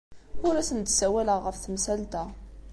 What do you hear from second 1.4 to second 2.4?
ɣef temsalt-a.